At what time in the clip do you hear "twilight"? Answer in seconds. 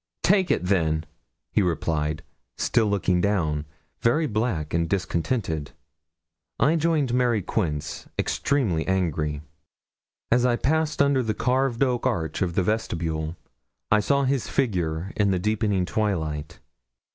15.85-16.57